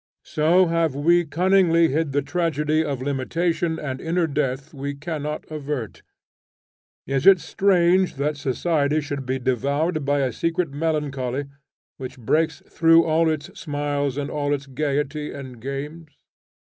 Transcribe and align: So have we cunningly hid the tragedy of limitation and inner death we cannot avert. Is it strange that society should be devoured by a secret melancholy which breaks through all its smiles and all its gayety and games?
So 0.25 0.65
have 0.65 0.95
we 0.95 1.25
cunningly 1.25 1.89
hid 1.89 2.11
the 2.11 2.23
tragedy 2.23 2.83
of 2.83 3.03
limitation 3.03 3.77
and 3.77 4.01
inner 4.01 4.25
death 4.25 4.73
we 4.73 4.95
cannot 4.95 5.45
avert. 5.51 6.01
Is 7.05 7.27
it 7.27 7.39
strange 7.39 8.15
that 8.15 8.35
society 8.35 8.99
should 8.99 9.27
be 9.27 9.37
devoured 9.37 10.03
by 10.03 10.21
a 10.21 10.33
secret 10.33 10.71
melancholy 10.71 11.45
which 11.97 12.17
breaks 12.17 12.63
through 12.67 13.03
all 13.05 13.29
its 13.29 13.51
smiles 13.53 14.17
and 14.17 14.31
all 14.31 14.55
its 14.55 14.65
gayety 14.65 15.31
and 15.31 15.61
games? 15.61 16.09